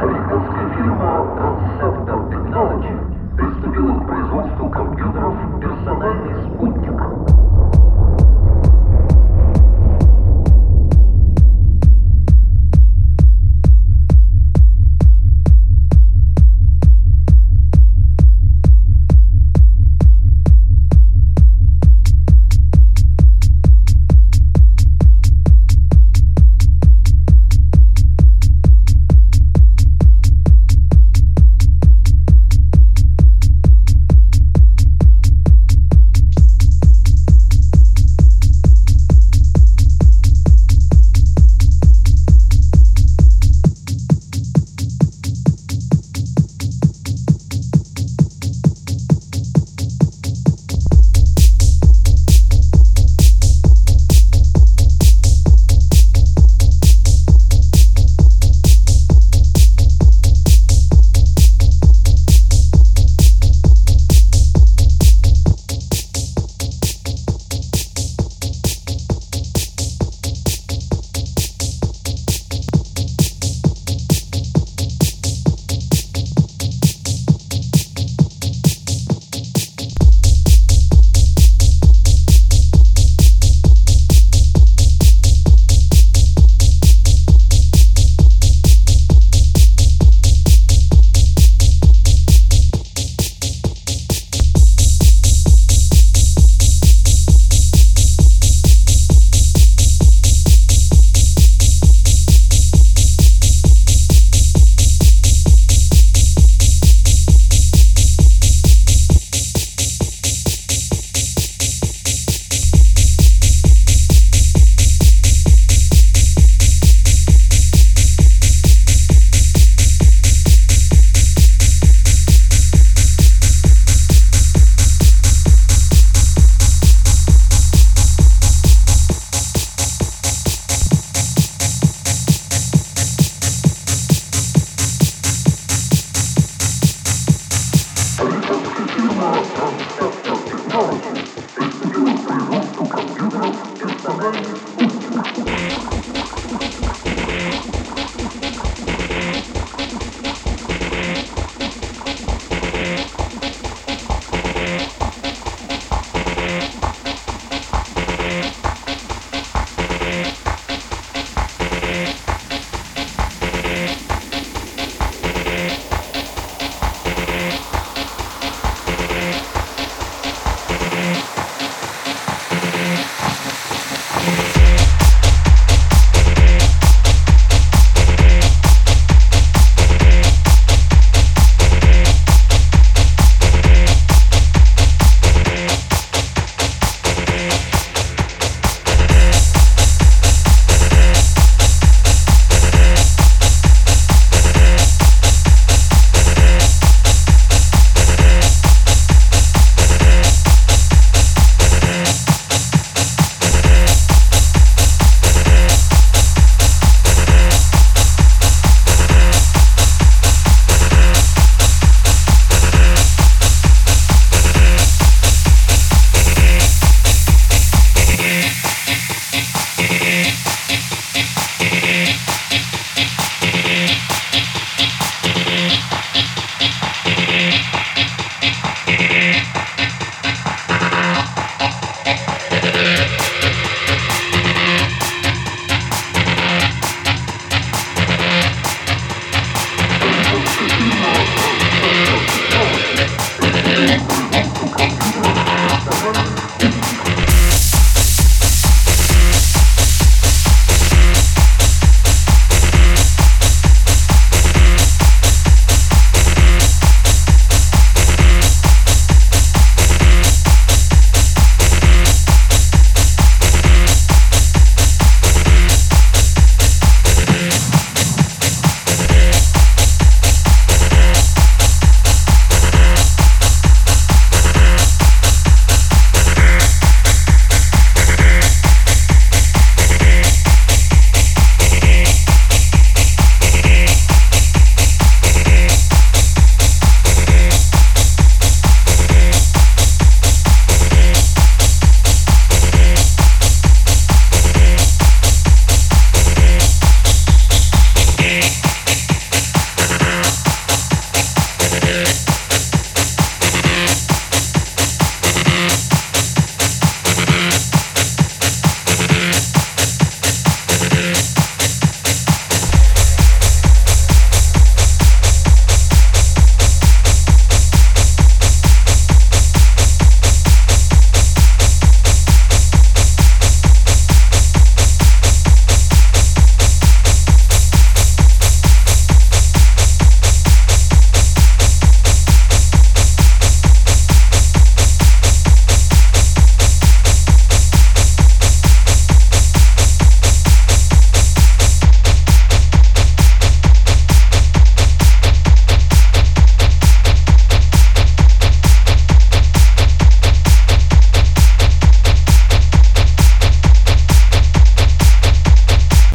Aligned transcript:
¡Adiós! 0.00 1.07